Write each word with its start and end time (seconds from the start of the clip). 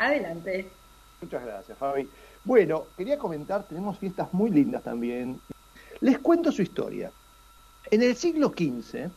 Adelante. 0.00 0.66
Muchas 1.20 1.44
gracias, 1.44 1.76
Fabi. 1.76 2.08
Bueno, 2.42 2.86
quería 2.96 3.18
comentar, 3.18 3.64
tenemos 3.64 3.98
fiestas 3.98 4.32
muy 4.32 4.50
lindas 4.50 4.82
también. 4.82 5.38
Les 6.00 6.18
cuento 6.18 6.50
su 6.50 6.62
historia. 6.62 7.12
En 7.90 8.02
el 8.02 8.16
siglo 8.16 8.48
XV, 8.48 9.10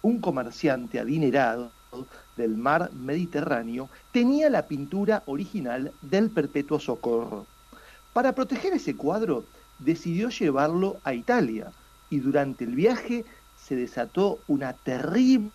un 0.00 0.18
comerciante 0.18 0.98
adinerado 0.98 1.70
del 2.38 2.56
mar 2.56 2.90
Mediterráneo 2.94 3.90
tenía 4.12 4.48
la 4.48 4.66
pintura 4.66 5.22
original 5.26 5.92
del 6.00 6.30
Perpetuo 6.30 6.80
Socorro. 6.80 7.44
Para 8.14 8.34
proteger 8.34 8.72
ese 8.72 8.96
cuadro, 8.96 9.44
decidió 9.78 10.30
llevarlo 10.30 10.96
a 11.04 11.12
Italia 11.12 11.70
y 12.08 12.20
durante 12.20 12.64
el 12.64 12.74
viaje 12.74 13.26
se 13.62 13.76
desató 13.76 14.38
una 14.48 14.72
terrible 14.72 15.50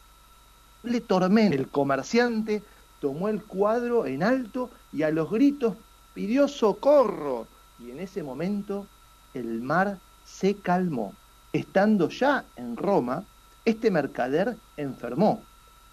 tormenta. 1.08 1.56
El 1.56 1.70
comerciante 1.70 2.62
tomó 3.06 3.30
el 3.30 3.44
cuadro 3.44 4.08
en 4.08 4.24
alto 4.24 4.72
y 4.92 5.04
a 5.04 5.12
los 5.12 5.30
gritos 5.30 5.76
pidió 6.16 6.48
socorro. 6.48 7.46
Y 7.78 7.92
en 7.92 8.00
ese 8.00 8.24
momento 8.24 8.88
el 9.36 9.62
mar 9.62 10.00
se 10.26 10.56
calmó. 10.56 11.14
Estando 11.54 12.10
ya 12.10 12.46
en 12.56 12.76
Roma, 12.76 13.24
este 13.64 13.92
mercader 13.92 14.58
enfermó 14.76 15.44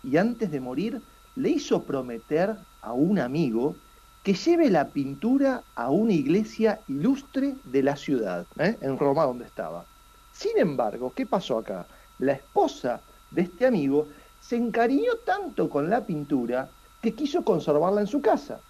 y 0.03 0.17
antes 0.17 0.51
de 0.51 0.61
morir 0.61 1.03
le 1.37 1.51
hizo 1.51 1.83
prometer 1.83 2.57
a 2.81 2.95
un 2.95 3.19
amigo 3.19 3.77
que 4.23 4.33
lleve 4.33 4.71
la 4.71 4.89
pintura 4.89 5.63
a 5.75 5.91
una 5.91 6.15
iglesia 6.15 6.81
ilustre 6.89 7.57
de 7.65 7.83
la 7.83 7.97
ciudad, 7.97 8.47
¿eh? 8.59 8.79
en 8.81 8.99
Roma 8.99 9.25
donde 9.25 9.45
estaba. 9.45 9.85
Sin 10.33 10.57
embargo, 10.57 11.13
¿qué 11.15 11.27
pasó 11.27 11.59
acá? 11.59 11.85
La 12.21 12.33
esposa 12.33 13.03
de 13.31 13.43
este 13.43 13.67
amigo 13.67 14.09
se 14.41 14.57
encariñó 14.57 15.17
tanto 15.27 15.69
con 15.69 15.91
la 15.91 16.07
pintura 16.07 16.71
que 17.03 17.13
quiso 17.15 17.43
conservarla 17.43 18.01
en 18.01 18.07
su 18.07 18.23
casa. 18.23 18.61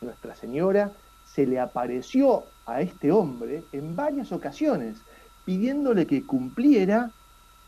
Nuestra 0.00 0.34
Señora 0.36 0.92
se 1.24 1.46
le 1.46 1.58
apareció 1.58 2.44
a 2.64 2.80
este 2.80 3.10
hombre 3.10 3.64
en 3.72 3.96
varias 3.96 4.32
ocasiones, 4.32 4.98
pidiéndole 5.44 6.06
que 6.06 6.24
cumpliera 6.24 7.10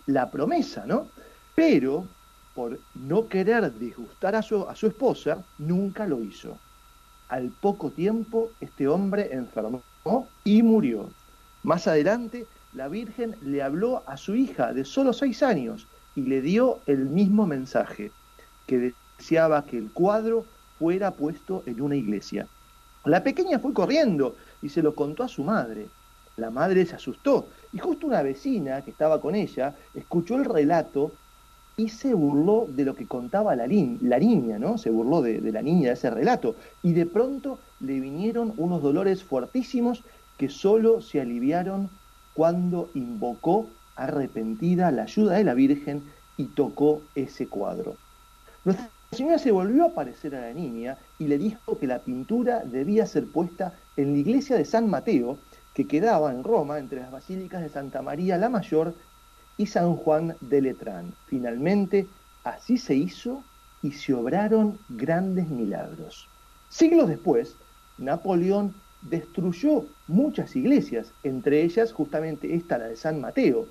la 0.06 0.30
promesa, 0.30 0.84
¿no? 0.86 1.08
Pero 1.54 2.06
por 2.54 2.78
no 2.94 3.28
querer 3.28 3.76
disgustar 3.78 4.34
a 4.34 4.42
su, 4.42 4.68
a 4.68 4.74
su 4.74 4.86
esposa, 4.86 5.44
nunca 5.58 6.06
lo 6.06 6.22
hizo. 6.22 6.56
Al 7.28 7.50
poco 7.50 7.90
tiempo, 7.90 8.50
este 8.60 8.88
hombre 8.88 9.28
enfermó 9.32 9.82
y 10.44 10.62
murió. 10.62 11.10
Más 11.62 11.86
adelante, 11.86 12.46
la 12.72 12.88
Virgen 12.88 13.36
le 13.42 13.62
habló 13.62 14.02
a 14.06 14.16
su 14.16 14.34
hija 14.34 14.72
de 14.72 14.84
solo 14.84 15.12
seis 15.12 15.42
años 15.42 15.86
y 16.14 16.22
le 16.22 16.40
dio 16.40 16.80
el 16.86 17.06
mismo 17.06 17.46
mensaje, 17.46 18.10
que 18.66 18.92
que 19.66 19.76
el 19.76 19.90
cuadro 19.92 20.44
fuera 20.78 21.10
puesto 21.10 21.62
en 21.66 21.80
una 21.80 21.96
iglesia. 21.96 22.46
La 23.04 23.22
pequeña 23.22 23.58
fue 23.58 23.72
corriendo 23.72 24.36
y 24.62 24.68
se 24.68 24.82
lo 24.82 24.94
contó 24.94 25.22
a 25.22 25.28
su 25.28 25.44
madre. 25.44 25.88
La 26.36 26.50
madre 26.50 26.86
se 26.86 26.94
asustó 26.94 27.48
y 27.72 27.78
justo 27.78 28.06
una 28.06 28.22
vecina 28.22 28.82
que 28.82 28.90
estaba 28.90 29.20
con 29.20 29.34
ella 29.34 29.74
escuchó 29.94 30.36
el 30.36 30.44
relato 30.44 31.12
y 31.76 31.88
se 31.90 32.12
burló 32.14 32.66
de 32.68 32.84
lo 32.84 32.94
que 32.94 33.06
contaba 33.06 33.54
la, 33.54 33.66
la 33.66 34.18
niña, 34.18 34.58
¿no? 34.58 34.78
Se 34.78 34.90
burló 34.90 35.22
de, 35.22 35.40
la 35.52 35.62
niña 35.62 35.88
de 35.88 35.94
ese 35.94 36.10
relato. 36.10 36.56
Y 36.82 36.92
de 36.92 37.06
pronto 37.06 37.58
le 37.80 38.00
vinieron 38.00 38.52
unos 38.56 38.82
dolores 38.82 39.22
fuertísimos 39.22 40.02
que 40.36 40.48
solo 40.48 41.00
se 41.00 41.20
aliviaron 41.20 41.88
cuando 42.34 42.90
invocó 42.94 43.68
arrepentida 43.94 44.90
la 44.90 45.02
ayuda 45.02 45.34
de 45.34 45.44
la 45.44 45.54
Virgen 45.54 46.02
y 46.36 46.46
tocó 46.46 47.02
ese 47.14 47.46
cuadro. 47.46 47.96
Señora 49.16 49.38
se 49.38 49.50
volvió 49.50 49.84
a 49.84 49.88
aparecer 49.88 50.34
a 50.34 50.40
la 50.40 50.52
niña 50.52 50.98
y 51.18 51.28
le 51.28 51.38
dijo 51.38 51.78
que 51.78 51.86
la 51.86 52.00
pintura 52.00 52.64
debía 52.64 53.06
ser 53.06 53.26
puesta 53.26 53.74
en 53.96 54.12
la 54.12 54.18
iglesia 54.18 54.56
de 54.56 54.64
San 54.64 54.88
Mateo, 54.88 55.38
que 55.74 55.86
quedaba 55.86 56.32
en 56.32 56.44
Roma 56.44 56.78
entre 56.78 57.00
las 57.00 57.10
basílicas 57.10 57.62
de 57.62 57.68
Santa 57.68 58.02
María 58.02 58.36
la 58.36 58.48
Mayor 58.48 58.94
y 59.56 59.66
San 59.66 59.96
Juan 59.96 60.36
de 60.40 60.60
Letrán. 60.60 61.14
Finalmente, 61.26 62.06
así 62.44 62.78
se 62.78 62.94
hizo 62.94 63.42
y 63.82 63.92
se 63.92 64.14
obraron 64.14 64.78
grandes 64.88 65.48
milagros. 65.48 66.28
Siglos 66.68 67.08
después, 67.08 67.54
Napoleón 67.96 68.74
destruyó 69.02 69.84
muchas 70.06 70.54
iglesias, 70.56 71.12
entre 71.22 71.62
ellas 71.62 71.92
justamente 71.92 72.54
esta, 72.54 72.78
la 72.78 72.88
de 72.88 72.96
San 72.96 73.20
Mateo. 73.20 73.66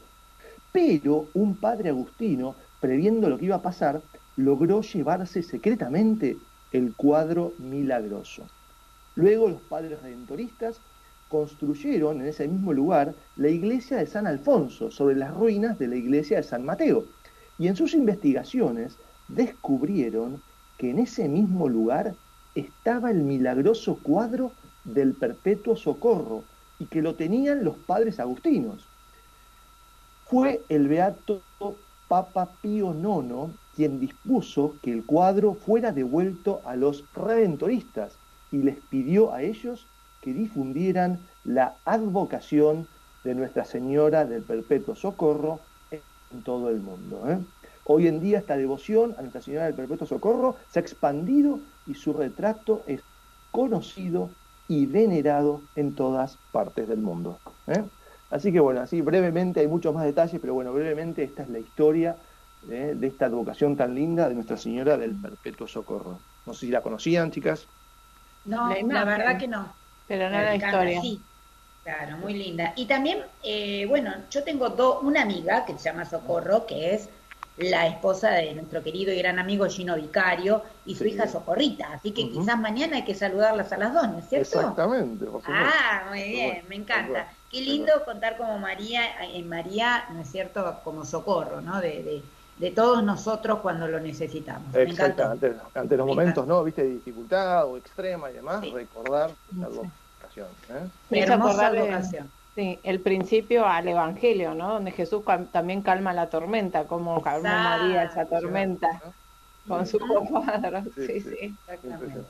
Pero 0.72 1.28
un 1.34 1.56
padre 1.56 1.90
agustino, 1.90 2.56
previendo 2.80 3.30
lo 3.30 3.38
que 3.38 3.46
iba 3.46 3.58
a 3.58 3.62
pasar, 3.62 4.02
logró 4.36 4.82
llevarse 4.82 5.44
secretamente 5.44 6.38
el 6.72 6.94
cuadro 6.96 7.54
milagroso. 7.58 8.44
Luego 9.16 9.50
los 9.50 9.62
padres 9.62 10.02
redentoristas 10.02 10.80
construyeron 11.30 12.22
en 12.22 12.28
ese 12.28 12.48
mismo 12.48 12.74
lugar 12.74 13.14
la 13.36 13.50
iglesia 13.50 13.98
de 13.98 14.08
San 14.08 14.28
Alfonso, 14.28 14.92
sobre 14.92 15.16
las 15.16 15.34
ruinas 15.34 15.78
de 15.80 15.88
la 15.88 15.96
iglesia 15.96 16.38
de 16.38 16.44
San 16.44 16.64
Mateo. 16.64 17.06
Y 17.58 17.68
en 17.68 17.76
sus 17.76 17.94
investigaciones 17.94 18.98
descubrieron 19.28 20.42
que 20.78 20.92
en 20.92 21.00
ese 21.00 21.28
mismo 21.28 21.68
lugar 21.68 22.14
estaba 22.56 23.12
el 23.12 23.24
milagroso 23.24 23.98
cuadro 24.02 24.52
del 24.84 25.14
perpetuo 25.14 25.76
socorro 25.76 26.44
y 26.80 26.86
que 26.86 27.02
lo 27.02 27.16
tenían 27.16 27.64
los 27.64 27.76
padres 27.76 28.20
agustinos. 28.20 28.88
Fue 30.26 30.62
el 30.70 30.88
beato 30.88 31.42
Papa 32.08 32.50
Pío 32.62 32.94
IX 32.94 33.54
quien 33.76 34.00
dispuso 34.00 34.76
que 34.82 34.92
el 34.92 35.06
cuadro 35.06 35.54
fuera 35.54 35.92
devuelto 35.92 36.62
a 36.66 36.76
los 36.76 37.04
redentoristas 37.14 38.18
y 38.52 38.58
les 38.58 38.78
pidió 38.90 39.34
a 39.34 39.44
ellos 39.44 39.86
que 40.22 40.34
difundieran 40.34 41.20
la 41.44 41.76
advocación 41.86 42.88
de 43.24 43.36
Nuestra 43.36 43.66
Señora 43.66 44.26
del 44.26 44.42
Perpetuo 44.42 44.96
Socorro 44.96 45.60
en 45.92 46.42
todo 46.44 46.70
el 46.70 46.80
mundo. 46.80 47.24
¿eh? 47.30 47.38
Hoy 47.84 48.08
en 48.08 48.20
día 48.20 48.40
esta 48.40 48.58
devoción 48.58 49.14
a 49.18 49.22
Nuestra 49.22 49.42
Señora 49.42 49.66
del 49.66 49.76
Perpetuo 49.76 50.08
Socorro 50.08 50.56
se 50.72 50.80
ha 50.80 50.82
expandido 50.82 51.60
y 51.86 51.94
su 51.94 52.14
retrato 52.14 52.82
es 52.88 53.02
conocido 53.52 54.30
y 54.68 54.88
venerado 54.88 55.62
en 55.76 55.94
todas 55.94 56.38
partes 56.52 56.88
del 56.88 57.00
mundo. 57.00 57.40
¿eh? 57.68 57.84
Así 58.30 58.52
que 58.52 58.60
bueno, 58.60 58.82
así 58.82 59.02
brevemente 59.02 59.62
hay 59.62 59.68
muchos 59.68 59.94
más 59.94 60.04
detalles, 60.04 60.40
pero 60.40 60.54
bueno, 60.54 60.74
brevemente 60.74 61.24
esta 61.24 61.44
es 61.44 61.50
la 61.50 61.60
historia 61.60 62.18
¿eh? 62.70 62.94
de 62.96 63.08
esta 63.08 63.26
advocación 63.26 63.76
tan 63.76 63.96
linda 63.96 64.28
de 64.28 64.36
Nuestra 64.36 64.58
Señora 64.58 64.98
del 64.98 65.20
Perpetuo 65.20 65.68
Socorro. 65.68 66.20
No 66.46 66.54
sé 66.54 66.68
si 66.68 66.72
la 66.72 66.82
conocían, 66.82 67.32
chicas. 67.32 67.68
No, 68.46 68.74
la 68.74 69.06
verdad 69.06 69.38
que 69.38 69.48
no. 69.48 69.74
Pero 70.08 70.30
no 70.30 70.42
la 70.42 70.56
historia. 70.56 71.02
Sí. 71.02 71.22
Claro, 71.84 72.18
muy 72.18 72.34
linda. 72.34 72.74
Y 72.76 72.86
también, 72.86 73.20
eh, 73.44 73.86
bueno, 73.88 74.14
yo 74.30 74.44
tengo 74.44 75.00
una 75.00 75.22
amiga 75.22 75.66
que 75.66 75.78
se 75.78 75.86
llama 75.86 76.04
Socorro, 76.04 76.66
que 76.66 76.94
es 76.94 77.10
la 77.56 77.88
esposa 77.88 78.32
de 78.32 78.54
nuestro 78.54 78.84
querido 78.84 79.14
y 79.14 79.18
gran 79.18 79.40
amigo 79.40 79.66
Gino 79.68 79.96
Vicario 79.96 80.64
y 80.86 80.96
su 80.96 81.06
hija 81.06 81.28
Socorrita. 81.28 81.94
Así 81.94 82.12
que 82.12 82.30
quizás 82.30 82.60
mañana 82.60 82.98
hay 82.98 83.06
que 83.06 83.16
saludarlas 83.16 83.72
a 83.72 83.78
las 83.78 83.94
dos, 83.94 84.08
¿no 84.10 84.20
es 84.20 84.28
cierto? 84.28 84.60
Exactamente. 84.60 85.26
ah, 85.48 86.08
muy 86.10 86.24
bien, 86.24 86.66
me 86.68 86.76
encanta. 86.76 87.28
Qué 87.50 87.62
lindo 87.62 87.92
contar 88.06 88.38
como 88.38 88.58
María, 88.58 89.02
en 89.22 89.48
María, 89.48 90.06
¿no 90.12 90.22
es 90.22 90.30
cierto? 90.30 90.82
Como 90.84 91.06
socorro, 91.06 91.62
¿no? 91.62 91.80
De, 91.80 92.24
de, 92.58 92.72
todos 92.72 93.04
nosotros 93.04 93.60
cuando 93.62 93.88
lo 93.88 94.00
necesitamos. 94.00 94.76
Exacto, 94.76 95.24
ante, 95.24 95.56
ante, 95.74 95.98
los 95.98 96.08
momentos, 96.08 96.46
¿no? 96.46 96.64
Viste, 96.64 96.84
de 96.84 96.90
dificultad 96.90 97.66
o 97.66 97.78
extrema 97.78 98.30
y 98.30 98.34
demás, 98.34 98.70
recordar 98.72 99.32
la 99.56 99.68
vocación. 99.70 100.48
¿eh? 100.70 100.90
Hermosa 101.12 101.72
vocación. 101.72 102.32
Sí, 102.58 102.80
el 102.84 103.02
principio 103.02 103.68
al 103.68 103.88
Evangelio, 103.88 104.56
¿no? 104.56 104.74
Donde 104.74 104.92
Jesús 104.92 105.22
también 105.52 105.84
calma 105.84 106.12
la 106.12 106.28
tormenta, 106.28 106.88
como 106.88 107.22
calmó 107.22 107.50
María 107.50 108.04
esa 108.04 108.26
tormenta 108.26 109.00
con 109.68 109.86
su 109.86 110.00
cuadro. 110.00 110.84
Sí, 110.96 111.22
sí, 111.22 111.58
exactamente. 111.68 112.26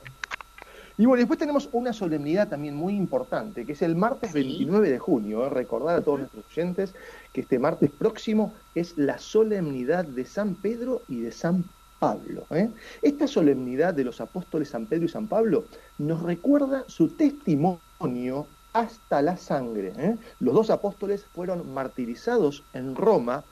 Y 0.99 1.05
bueno, 1.05 1.19
después 1.19 1.37
tenemos 1.37 1.69
una 1.73 1.93
solemnidad 1.93 2.47
también 2.47 2.75
muy 2.75 2.95
importante, 2.95 3.65
que 3.65 3.73
es 3.73 3.81
el 3.83 3.95
martes 3.95 4.33
29 4.33 4.89
de 4.89 4.97
junio. 4.97 5.45
¿eh? 5.45 5.49
Recordar 5.49 5.97
a 5.97 6.01
todos 6.01 6.19
nuestros 6.19 6.45
oyentes 6.47 6.95
que 7.31 7.41
este 7.41 7.59
martes 7.59 7.91
próximo 7.91 8.53
es 8.73 8.97
la 8.97 9.19
solemnidad 9.19 10.05
de 10.05 10.25
San 10.25 10.55
Pedro 10.55 11.03
y 11.07 11.21
de 11.21 11.31
San 11.31 11.65
Pablo. 11.99 12.47
¿eh? 12.49 12.69
Esta 13.03 13.27
solemnidad 13.27 13.93
de 13.93 14.05
los 14.05 14.21
apóstoles 14.21 14.69
San 14.69 14.87
Pedro 14.87 15.05
y 15.05 15.09
San 15.09 15.27
Pablo 15.27 15.65
nos 15.99 16.23
recuerda 16.23 16.83
su 16.87 17.09
testimonio 17.09 18.47
hasta 18.73 19.21
la 19.21 19.37
sangre. 19.37 19.93
¿eh? 19.97 20.17
Los 20.39 20.55
dos 20.55 20.69
apóstoles 20.71 21.25
fueron 21.25 21.71
martirizados 21.73 22.63
en 22.73 22.95
Roma 22.95 23.43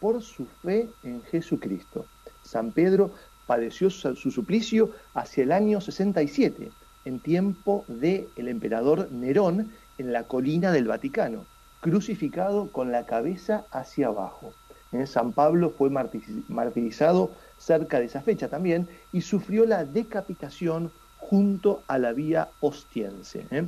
por 0.00 0.22
su 0.22 0.46
fe 0.62 0.88
en 1.04 1.22
Jesucristo. 1.22 2.06
San 2.42 2.72
Pedro 2.72 3.12
padeció 3.46 3.88
su 3.90 4.30
suplicio 4.30 4.90
hacia 5.14 5.42
el 5.42 5.52
año 5.52 5.80
67, 5.80 6.70
en 7.04 7.20
tiempo 7.20 7.84
del 7.88 8.28
el 8.36 8.48
emperador 8.48 9.10
Nerón 9.10 9.72
en 9.98 10.12
la 10.12 10.24
colina 10.24 10.72
del 10.72 10.86
Vaticano, 10.86 11.44
crucificado 11.80 12.68
con 12.70 12.92
la 12.92 13.06
cabeza 13.06 13.64
hacia 13.70 14.08
abajo. 14.08 14.52
¿Eh? 14.92 15.06
San 15.06 15.32
Pablo 15.32 15.70
fue 15.70 15.90
martirizado 15.90 17.30
cerca 17.58 17.98
de 17.98 18.06
esa 18.06 18.22
fecha 18.22 18.48
también 18.48 18.88
y 19.12 19.20
sufrió 19.20 19.66
la 19.66 19.84
decapitación 19.84 20.90
junto 21.18 21.82
a 21.88 21.98
la 21.98 22.12
vía 22.12 22.48
ostiense. 22.60 23.46
¿eh? 23.50 23.66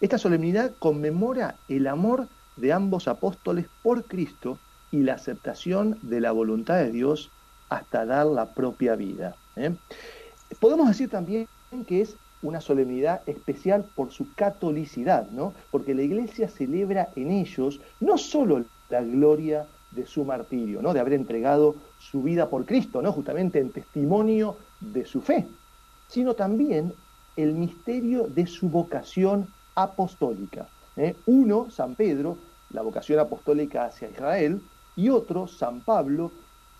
Esta 0.00 0.18
solemnidad 0.18 0.72
conmemora 0.78 1.56
el 1.68 1.86
amor 1.86 2.28
de 2.56 2.72
ambos 2.72 3.08
apóstoles 3.08 3.66
por 3.82 4.04
Cristo 4.04 4.58
y 4.90 4.98
la 4.98 5.14
aceptación 5.14 5.98
de 6.02 6.20
la 6.20 6.30
voluntad 6.30 6.76
de 6.76 6.92
Dios 6.92 7.30
hasta 7.68 8.06
dar 8.06 8.26
la 8.26 8.46
propia 8.46 8.94
vida. 8.94 9.34
¿eh? 9.56 9.74
Podemos 10.60 10.88
decir 10.88 11.08
también 11.08 11.48
que 11.86 12.02
es 12.02 12.16
una 12.44 12.60
solemnidad 12.60 13.22
especial 13.26 13.84
por 13.96 14.12
su 14.12 14.32
catolicidad, 14.34 15.28
¿no? 15.30 15.54
Porque 15.70 15.94
la 15.94 16.02
Iglesia 16.02 16.48
celebra 16.48 17.08
en 17.16 17.30
ellos 17.30 17.80
no 18.00 18.18
solo 18.18 18.64
la 18.90 19.02
gloria 19.02 19.66
de 19.90 20.06
su 20.06 20.24
martirio, 20.24 20.82
¿no? 20.82 20.92
De 20.92 21.00
haber 21.00 21.14
entregado 21.14 21.74
su 21.98 22.22
vida 22.22 22.48
por 22.48 22.66
Cristo, 22.66 23.00
¿no? 23.02 23.12
Justamente 23.12 23.58
en 23.58 23.70
testimonio 23.70 24.56
de 24.80 25.04
su 25.04 25.20
fe, 25.20 25.46
sino 26.08 26.34
también 26.34 26.92
el 27.36 27.54
misterio 27.54 28.26
de 28.28 28.46
su 28.46 28.68
vocación 28.68 29.48
apostólica. 29.74 30.68
¿eh? 30.96 31.16
Uno, 31.26 31.70
San 31.70 31.94
Pedro, 31.94 32.36
la 32.70 32.82
vocación 32.82 33.18
apostólica 33.18 33.86
hacia 33.86 34.10
Israel, 34.10 34.60
y 34.96 35.08
otro, 35.08 35.48
San 35.48 35.80
Pablo, 35.80 36.30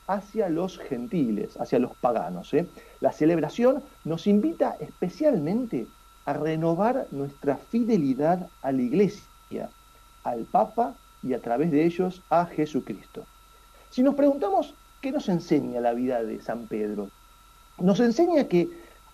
hacia 0.06 0.48
los 0.48 0.78
gentiles, 0.78 1.58
hacia 1.60 1.78
los 1.78 1.94
paganos. 1.96 2.52
¿eh? 2.54 2.66
La 3.00 3.12
celebración 3.12 3.82
nos 4.04 4.26
invita 4.26 4.76
especialmente 4.80 5.86
a 6.26 6.32
renovar 6.32 7.06
nuestra 7.10 7.56
fidelidad 7.56 8.48
a 8.62 8.72
la 8.72 8.82
Iglesia, 8.82 9.70
al 10.22 10.44
Papa 10.44 10.94
y 11.22 11.34
a 11.34 11.40
través 11.40 11.70
de 11.70 11.84
ellos 11.84 12.22
a 12.30 12.46
Jesucristo. 12.46 13.24
Si 13.90 14.02
nos 14.02 14.14
preguntamos 14.14 14.74
qué 15.00 15.12
nos 15.12 15.28
enseña 15.28 15.80
la 15.80 15.92
vida 15.92 16.22
de 16.22 16.40
San 16.40 16.66
Pedro, 16.66 17.10
nos 17.78 18.00
enseña 18.00 18.44
que 18.44 18.68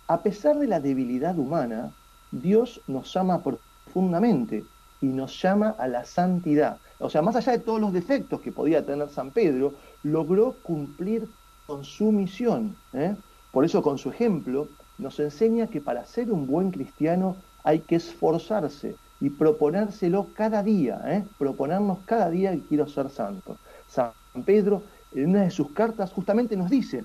a 0.06 0.22
pesar 0.22 0.58
de 0.58 0.66
la 0.66 0.81
debilidad 0.81 1.38
humana, 1.38 1.92
Dios 2.32 2.81
nos 2.87 3.16
ama 3.16 3.42
profundamente 3.42 4.64
y 5.00 5.06
nos 5.06 5.41
llama 5.41 5.75
a 5.79 5.88
la 5.88 6.05
santidad. 6.05 6.79
O 6.99 7.08
sea, 7.08 7.23
más 7.23 7.37
allá 7.37 7.52
de 7.52 7.58
todos 7.58 7.81
los 7.81 7.93
defectos 7.93 8.41
que 8.41 8.52
podía 8.52 8.85
tener 8.85 9.08
San 9.08 9.31
Pedro, 9.31 9.75
logró 10.02 10.56
cumplir 10.62 11.29
con 11.67 11.85
su 11.85 12.12
misión. 12.12 12.76
¿eh? 12.93 13.17
Por 13.52 13.64
eso 13.64 13.82
con 13.82 13.99
su 13.99 14.11
ejemplo 14.11 14.69
nos 14.99 15.19
enseña 15.20 15.67
que 15.67 15.81
para 15.81 16.05
ser 16.05 16.31
un 16.31 16.47
buen 16.47 16.70
cristiano 16.70 17.37
hay 17.64 17.81
que 17.81 17.97
esforzarse 17.97 18.97
y 19.20 19.31
proponérselo 19.31 20.29
cada 20.35 20.62
día, 20.62 21.00
¿eh? 21.06 21.25
proponernos 21.38 21.99
cada 22.06 22.31
día 22.31 22.52
que 22.52 22.61
quiero 22.61 22.87
ser 22.88 23.11
santo. 23.11 23.56
San 23.88 24.12
Pedro 24.44 24.82
en 25.12 25.31
una 25.31 25.43
de 25.43 25.50
sus 25.50 25.70
cartas 25.73 26.12
justamente 26.12 26.56
nos 26.56 26.70
dice, 26.70 27.05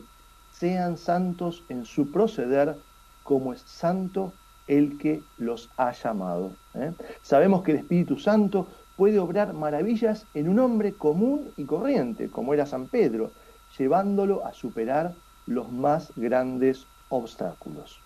sean 0.51 0.97
santos 0.97 1.63
en 1.69 1.85
su 1.85 2.11
proceder 2.11 2.75
como 3.23 3.53
es 3.53 3.61
santo 3.61 4.31
el 4.67 4.97
que 4.97 5.21
los 5.37 5.69
ha 5.77 5.91
llamado. 5.91 6.51
¿eh? 6.73 6.91
Sabemos 7.21 7.63
que 7.63 7.71
el 7.71 7.77
Espíritu 7.77 8.17
Santo 8.17 8.67
puede 8.95 9.19
obrar 9.19 9.53
maravillas 9.53 10.25
en 10.33 10.49
un 10.49 10.59
hombre 10.59 10.93
común 10.93 11.51
y 11.57 11.65
corriente, 11.65 12.29
como 12.29 12.53
era 12.53 12.65
San 12.65 12.87
Pedro, 12.87 13.31
llevándolo 13.77 14.45
a 14.45 14.53
superar 14.53 15.13
los 15.47 15.71
más 15.71 16.11
grandes 16.15 16.85
obstáculos. 17.09 17.99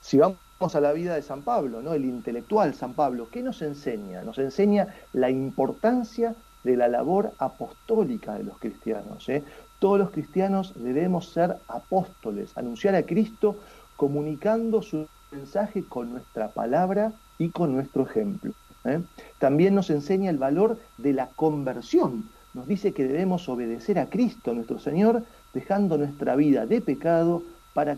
Si 0.00 0.18
vamos 0.18 0.74
a 0.74 0.80
la 0.80 0.92
vida 0.92 1.14
de 1.14 1.22
San 1.22 1.42
Pablo, 1.42 1.82
¿no? 1.82 1.94
el 1.94 2.04
intelectual 2.04 2.74
San 2.74 2.94
Pablo, 2.94 3.28
¿qué 3.30 3.42
nos 3.42 3.62
enseña? 3.62 4.22
Nos 4.22 4.38
enseña 4.38 4.94
la 5.12 5.30
importancia 5.30 6.34
de 6.64 6.76
la 6.76 6.88
labor 6.88 7.32
apostólica 7.38 8.34
de 8.34 8.44
los 8.44 8.58
cristianos. 8.58 9.28
¿eh? 9.28 9.42
Todos 9.78 9.98
los 9.98 10.10
cristianos 10.10 10.74
debemos 10.76 11.30
ser 11.30 11.56
apóstoles, 11.68 12.56
anunciar 12.56 12.94
a 12.94 13.02
Cristo 13.02 13.56
comunicando 13.96 14.82
su 14.82 15.06
mensaje 15.30 15.84
con 15.84 16.12
nuestra 16.12 16.48
palabra 16.48 17.12
y 17.38 17.50
con 17.50 17.74
nuestro 17.74 18.04
ejemplo. 18.04 18.52
¿eh? 18.84 19.00
También 19.38 19.74
nos 19.74 19.90
enseña 19.90 20.30
el 20.30 20.38
valor 20.38 20.78
de 20.98 21.12
la 21.12 21.28
conversión. 21.28 22.28
Nos 22.54 22.66
dice 22.66 22.92
que 22.92 23.06
debemos 23.06 23.48
obedecer 23.48 23.98
a 23.98 24.06
Cristo, 24.06 24.54
nuestro 24.54 24.78
Señor, 24.78 25.22
dejando 25.54 25.98
nuestra 25.98 26.36
vida 26.36 26.66
de 26.66 26.80
pecado 26.80 27.42
para, 27.74 27.96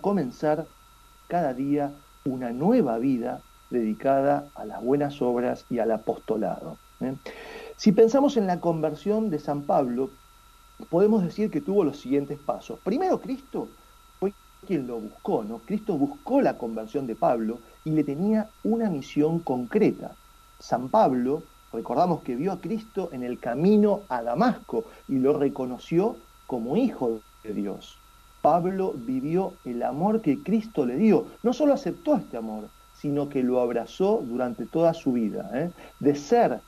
comenzar 0.00 0.66
cada 1.26 1.54
día 1.54 1.92
una 2.24 2.52
nueva 2.52 2.98
vida 2.98 3.40
dedicada 3.70 4.46
a 4.54 4.64
las 4.64 4.82
buenas 4.82 5.20
obras 5.20 5.64
y 5.68 5.80
al 5.80 5.90
apostolado. 5.90 6.78
¿eh? 7.00 7.14
Si 7.76 7.92
pensamos 7.92 8.36
en 8.36 8.46
la 8.46 8.60
conversión 8.60 9.28
de 9.30 9.38
San 9.38 9.62
Pablo, 9.62 10.10
podemos 10.88 11.22
decir 11.22 11.50
que 11.50 11.60
tuvo 11.60 11.84
los 11.84 11.98
siguientes 11.98 12.38
pasos. 12.38 12.78
Primero, 12.84 13.20
Cristo 13.20 13.68
quien 14.66 14.86
lo 14.86 14.98
buscó, 14.98 15.44
¿no? 15.44 15.58
Cristo 15.58 15.96
buscó 15.96 16.40
la 16.40 16.56
conversión 16.56 17.06
de 17.06 17.14
Pablo 17.14 17.58
y 17.84 17.90
le 17.90 18.04
tenía 18.04 18.48
una 18.64 18.90
misión 18.90 19.40
concreta. 19.40 20.12
San 20.58 20.88
Pablo, 20.88 21.42
recordamos 21.72 22.22
que 22.22 22.36
vio 22.36 22.52
a 22.52 22.60
Cristo 22.60 23.10
en 23.12 23.22
el 23.22 23.38
camino 23.38 24.02
a 24.08 24.22
Damasco 24.22 24.84
y 25.08 25.18
lo 25.18 25.38
reconoció 25.38 26.16
como 26.46 26.76
hijo 26.76 27.20
de 27.42 27.52
Dios. 27.52 27.98
Pablo 28.42 28.94
vivió 28.94 29.54
el 29.64 29.82
amor 29.82 30.20
que 30.20 30.42
Cristo 30.42 30.86
le 30.86 30.96
dio. 30.96 31.26
No 31.42 31.52
solo 31.52 31.74
aceptó 31.74 32.14
este 32.14 32.36
amor, 32.36 32.68
sino 32.96 33.28
que 33.28 33.42
lo 33.42 33.60
abrazó 33.60 34.22
durante 34.24 34.66
toda 34.66 34.94
su 34.94 35.12
vida. 35.12 35.50
¿eh? 35.52 35.70
De 36.00 36.14
ser 36.14 36.60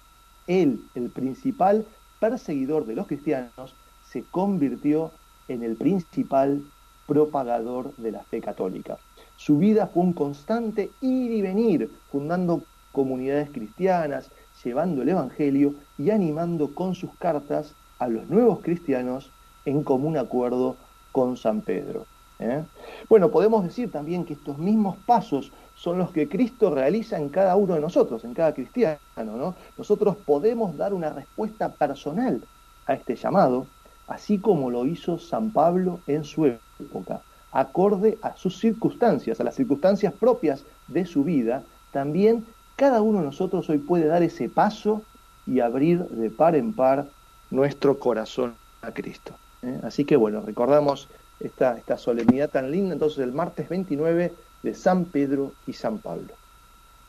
él 0.46 0.80
el 0.94 1.10
principal 1.10 1.86
perseguidor 2.18 2.86
de 2.86 2.96
los 2.96 3.06
cristianos, 3.06 3.74
se 4.08 4.24
convirtió 4.24 5.12
en 5.46 5.62
el 5.62 5.76
principal 5.76 6.62
propagador 7.08 7.96
de 7.96 8.12
la 8.12 8.22
fe 8.22 8.40
católica. 8.40 8.98
Su 9.36 9.58
vida 9.58 9.88
fue 9.88 10.04
un 10.04 10.12
constante 10.12 10.90
ir 11.00 11.32
y 11.32 11.42
venir, 11.42 11.90
fundando 12.12 12.62
comunidades 12.92 13.50
cristianas, 13.50 14.30
llevando 14.62 15.02
el 15.02 15.08
Evangelio 15.08 15.74
y 15.96 16.10
animando 16.10 16.74
con 16.74 16.94
sus 16.94 17.10
cartas 17.18 17.74
a 17.98 18.08
los 18.08 18.28
nuevos 18.28 18.60
cristianos 18.60 19.30
en 19.64 19.82
común 19.82 20.16
acuerdo 20.16 20.76
con 21.10 21.36
San 21.36 21.62
Pedro. 21.62 22.06
¿eh? 22.38 22.62
Bueno, 23.08 23.30
podemos 23.30 23.64
decir 23.64 23.90
también 23.90 24.24
que 24.24 24.34
estos 24.34 24.58
mismos 24.58 24.96
pasos 25.06 25.50
son 25.74 25.98
los 25.98 26.10
que 26.10 26.28
Cristo 26.28 26.74
realiza 26.74 27.18
en 27.18 27.28
cada 27.28 27.56
uno 27.56 27.74
de 27.74 27.80
nosotros, 27.80 28.24
en 28.24 28.34
cada 28.34 28.52
cristiano. 28.52 28.98
¿no? 29.16 29.54
Nosotros 29.76 30.16
podemos 30.16 30.76
dar 30.76 30.92
una 30.92 31.10
respuesta 31.10 31.70
personal 31.70 32.42
a 32.86 32.94
este 32.94 33.16
llamado, 33.16 33.66
así 34.08 34.38
como 34.38 34.70
lo 34.70 34.86
hizo 34.86 35.18
San 35.18 35.50
Pablo 35.50 36.00
en 36.06 36.24
su 36.24 36.46
época 36.46 37.20
acorde 37.52 38.18
a 38.22 38.36
sus 38.36 38.58
circunstancias, 38.58 39.40
a 39.40 39.44
las 39.44 39.54
circunstancias 39.54 40.12
propias 40.12 40.64
de 40.86 41.06
su 41.06 41.24
vida, 41.24 41.62
también 41.92 42.44
cada 42.76 43.02
uno 43.02 43.20
de 43.20 43.26
nosotros 43.26 43.68
hoy 43.70 43.78
puede 43.78 44.06
dar 44.06 44.22
ese 44.22 44.48
paso 44.48 45.02
y 45.46 45.60
abrir 45.60 46.04
de 46.04 46.30
par 46.30 46.54
en 46.54 46.72
par 46.72 47.08
nuestro 47.50 47.98
corazón 47.98 48.54
a 48.82 48.92
Cristo. 48.92 49.34
¿eh? 49.62 49.80
Así 49.82 50.04
que 50.04 50.16
bueno, 50.16 50.42
recordamos 50.42 51.08
esta, 51.40 51.76
esta 51.78 51.96
solemnidad 51.96 52.50
tan 52.50 52.70
linda 52.70 52.92
entonces 52.92 53.20
el 53.20 53.32
martes 53.32 53.68
29 53.68 54.32
de 54.62 54.74
San 54.74 55.06
Pedro 55.06 55.52
y 55.66 55.72
San 55.72 55.98
Pablo. 55.98 56.37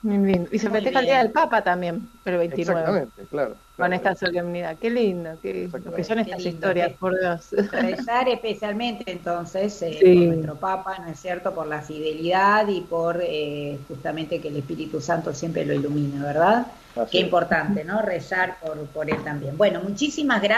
Y 0.01 0.59
se 0.59 0.69
festeja 0.69 0.99
el 0.99 1.05
Día 1.05 1.17
del 1.17 1.31
Papa 1.31 1.61
también, 1.61 2.07
el 2.23 2.37
29. 2.37 2.79
Exactamente, 2.79 3.23
claro. 3.29 3.55
Con 3.75 3.93
esta 3.93 4.15
solemnidad. 4.15 4.77
Qué 4.79 4.89
lindo, 4.89 5.31
qué, 5.41 5.69
que 5.95 6.03
son 6.03 6.19
estas 6.19 6.45
historias, 6.45 6.93
por 6.93 7.19
Dios. 7.19 7.49
Rezar 7.71 8.29
especialmente 8.29 9.11
entonces 9.11 9.81
eh, 9.81 9.99
por 10.01 10.35
nuestro 10.35 10.55
Papa, 10.55 10.99
¿no 10.99 11.11
es 11.11 11.19
cierto? 11.19 11.53
Por 11.53 11.67
la 11.67 11.81
fidelidad 11.81 12.67
y 12.69 12.81
por 12.81 13.19
eh, 13.21 13.77
justamente 13.87 14.39
que 14.39 14.47
el 14.47 14.57
Espíritu 14.57 15.01
Santo 15.01 15.33
siempre 15.33 15.65
lo 15.65 15.73
ilumine, 15.73 16.21
¿verdad? 16.21 16.67
qué 17.11 17.19
importante, 17.19 17.83
¿no? 17.83 18.01
Rezar 18.01 18.57
por, 18.59 18.77
por 18.87 19.09
él 19.09 19.23
también. 19.23 19.57
Bueno, 19.57 19.81
muchísimas 19.81 20.41
gracias. 20.41 20.49